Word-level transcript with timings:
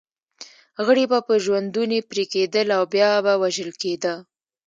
غړي 0.85 1.05
به 1.11 1.19
په 1.27 1.33
ژوندوني 1.43 1.99
پرې 2.09 2.23
کېدل 2.33 2.67
او 2.77 2.83
بیا 2.93 3.09
به 3.25 3.33
وژل 3.41 3.71
کېده. 3.81 4.13